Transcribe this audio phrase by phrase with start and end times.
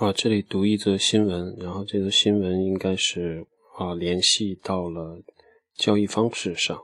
[0.00, 3.46] 啊，这里读一则新闻，然后这则新闻应该是
[3.78, 5.22] 啊联系到了
[5.74, 6.76] 交易方式上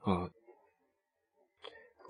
[0.00, 0.30] 啊。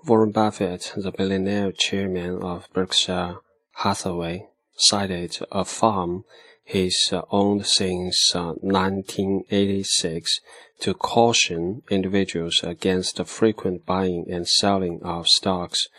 [0.05, 3.41] Warren Buffett, the billionaire chairman of Berkshire
[3.73, 6.23] Hathaway, cited a farm
[6.63, 6.95] he's
[7.31, 10.39] owned since 1986
[10.79, 15.89] to caution individuals against the frequent buying and selling of stocks.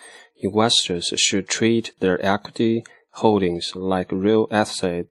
[0.43, 2.83] Investors should treat their equity
[3.15, 5.07] holdings like real estate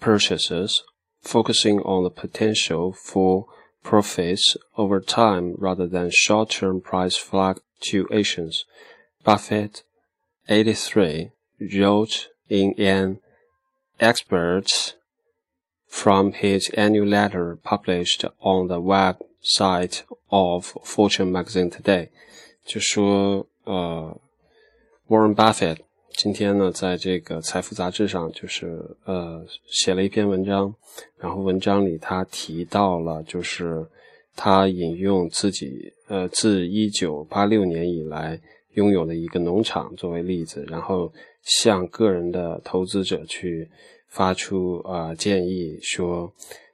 [0.00, 0.82] purchases,
[1.22, 3.46] focusing on the potential for
[3.82, 8.64] profits over time rather than short-term price fluctuations.
[9.24, 9.82] Buffett,
[10.48, 11.30] 83,
[11.76, 13.18] wrote in an
[14.00, 14.94] excerpt
[15.86, 22.10] from his annual letter published on the website of Fortune magazine today，
[22.64, 24.18] 就说呃，
[25.08, 25.84] Warren Buffett
[26.15, 30.73] 今天呢，在这个财富杂志上，就是呃写了一篇文章，
[31.17, 33.85] 然后文章里他提到了，就是
[34.35, 38.39] 他引用自己呃自一九八六年以来
[38.75, 41.11] 拥有的一个农场作为例子，然后
[41.41, 43.67] 向个人的投资者去
[44.07, 46.31] 发出啊建议，说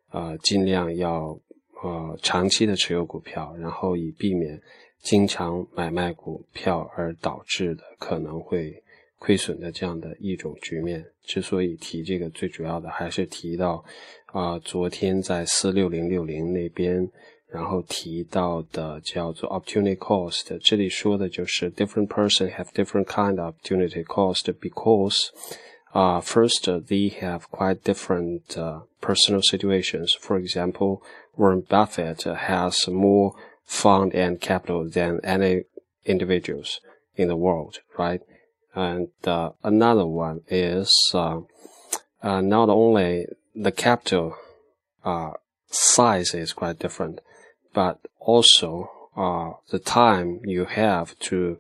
[0.10, 1.40] 啊尽量要
[1.82, 4.62] 呃长期的持有股票，然后以避免
[5.02, 8.84] 经常买卖股票而导致的可能会。
[9.19, 13.83] 亏损的这样的一种局面，之所以提这个，最主要的还是提到，
[14.27, 17.09] 啊，昨天在四六零六零那边，
[17.49, 25.31] 然后提到的叫做 opportunity cost，这里说的就是 different person have different kind of opportunity cost because,
[25.95, 30.15] uh, first they have quite different uh, personal situations.
[30.21, 31.01] For example,
[31.37, 33.33] Warren Buffett has more
[33.65, 35.63] fund and capital than any
[36.05, 36.81] individuals
[37.17, 38.21] in the world, right?
[38.76, 41.42] And uh, another one is uh,
[42.22, 43.26] uh, not only
[43.56, 44.36] the capital
[45.04, 45.32] uh,
[45.72, 47.20] size is quite different,
[47.74, 51.60] but also uh, the time you have to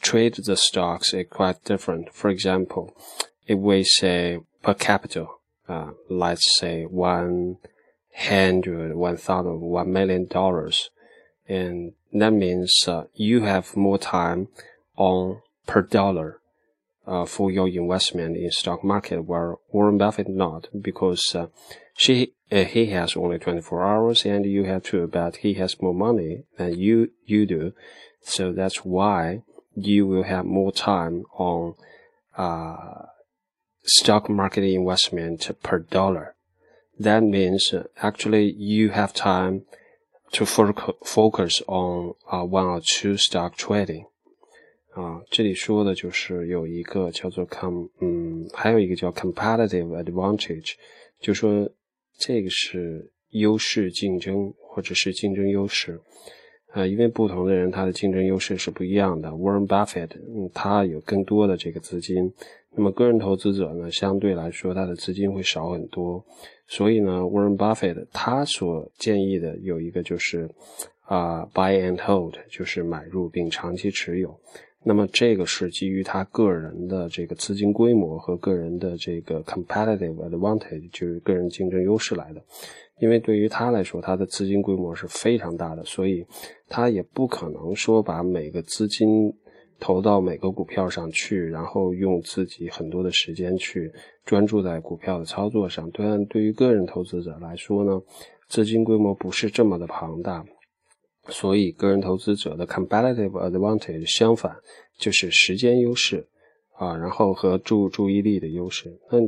[0.00, 2.14] trade the stocks is quite different.
[2.14, 2.96] For example,
[3.46, 5.26] if we say per capita,
[5.68, 7.56] uh, let's say one
[8.14, 10.90] hundred, one thousand, one million dollars,
[11.48, 14.48] and that means you have more time
[14.96, 16.38] on per dollar
[17.06, 21.46] uh, for your investment in stock market, where Warren Buffett not, because uh,
[21.96, 25.94] she uh, he has only 24 hours and you have to, but he has more
[25.94, 27.72] money than you you do,
[28.22, 29.42] so that's why
[29.76, 31.74] you will have more time on
[32.36, 33.06] uh,
[33.84, 36.34] stock market investment per dollar.
[36.98, 39.64] That means uh, actually you have time
[40.32, 44.06] to focus on uh, one or two stock trading.
[44.94, 50.74] 啊，这里说的就是有一个叫做 com，嗯，还有一个叫 competitive advantage，
[51.20, 51.68] 就说
[52.16, 56.00] 这个是优势竞争或者是竞争优势。
[56.70, 59.28] 啊，因为不同的人他的竞争优势是不一样的。
[59.30, 62.32] Warren Buffett，嗯，他有更多的这个资金，
[62.72, 66.24] 那么个人投资者呢，相对来说他的资金会少很多。
[66.66, 70.48] 所以呢，Warren Buffett 他所建议的有一个就是
[71.02, 74.36] 啊，buy and hold，就是买入并长期持有。
[74.86, 82.42] 那么这个是基于他个人的这个资金规模和个人的这个 competitive advantage，就是个人竞争优势来的。
[83.00, 86.24] 因为对于他来说，他的资金规模是非常大的，所以
[86.68, 89.34] 他也不可能说把每个资金
[89.80, 93.90] 投到每个股票上去，然后用自己很多的时间去
[94.24, 95.90] 专注在股票的操作上。
[95.92, 98.00] 但对于个人投资者来说呢，
[98.48, 100.44] 资金规模不是这么的庞大。
[101.28, 104.54] 所以，个人投资者的 competitive advantage 相反
[104.98, 106.26] 就是时间优势
[106.76, 108.98] 啊，然后和注注意力的优势。
[109.10, 109.18] 那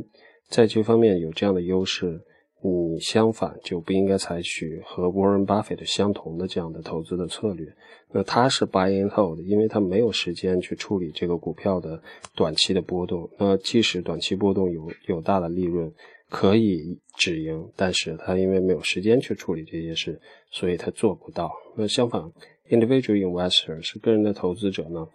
[0.47, 2.21] 在这方面有这样的优势，
[2.61, 7.67] 你相反就不应该采取和 Warren Buffett 相同的这样的投资的策略。
[8.11, 12.01] 那他是 buy and hold，因为他没有时间去处理这个股票的
[12.35, 13.29] 短期的波动。
[13.37, 15.91] 那即使短期波动有有大的利润。
[16.29, 20.19] 可以止盈，但是他因为没有时间去处理这些事，
[20.51, 21.51] 所以他做不到。
[21.75, 22.21] 那相反
[22.69, 25.07] ，individual investor 是个人的投资者呢，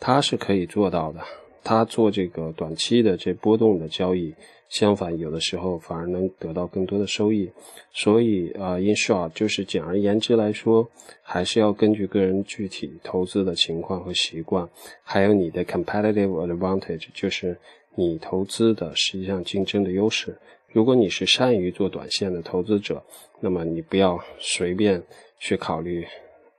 [0.00, 1.20] 他是可以做到的。
[1.62, 4.32] 他做这个短期的这波动的交易，
[4.68, 7.50] 相反有的时候反而能得到更多的收益。
[7.92, 10.88] 所以啊，in short，就是简而言之来说，
[11.22, 14.68] 还是要根据个人具体投资的情况和习惯，
[15.02, 17.58] 还有你的 competitive advantage，就是
[17.96, 20.36] 你投资的实际上竞争的优势。
[20.72, 23.02] 如果你是善于做短线的投资者，
[23.40, 25.02] 那么你不要随便
[25.40, 26.06] 去考虑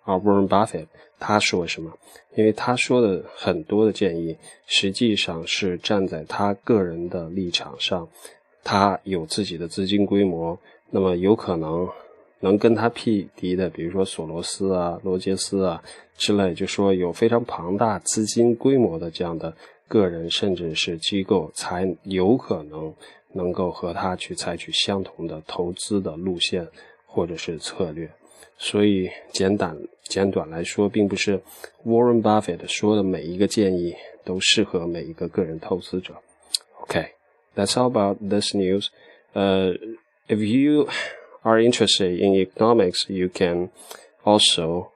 [0.03, 0.87] 而 Warren Buffett
[1.19, 1.91] 他说什么？
[2.35, 4.35] 因为他说的很多的建议，
[4.65, 8.07] 实际上是站在他个人的立场上，
[8.63, 10.57] 他有自己的资金规模，
[10.89, 11.87] 那么有可能
[12.39, 15.83] 能跟他匹敌的，比如说索罗斯啊、罗杰斯啊
[16.17, 19.51] 之类，就说有非常庞大资金规模的这样的
[19.88, 22.94] 个人，甚至是机构，才有可能
[23.32, 26.66] 能够和他去采取相同的投资的路线
[27.06, 28.10] 或者是策略。
[28.58, 31.40] 所以简短简短来说，并不是
[31.84, 33.94] Warren Buffett 说的每一个建议
[34.24, 36.14] 都适合每一个个人投资者。
[36.86, 37.08] Okay,
[37.56, 38.86] that's all about this news.
[39.34, 39.76] Uh,
[40.28, 40.88] if you
[41.42, 43.70] are interested in economics, you can
[44.22, 44.92] also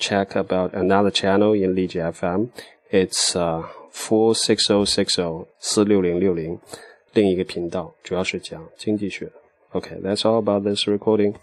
[0.00, 2.48] check about another channel in Lizhi FM.
[2.90, 6.58] It's uh four six zero six zero 四六零六零，
[7.12, 9.30] 另一个频道主要是讲经济学。
[9.72, 11.34] Okay, that's all about this recording.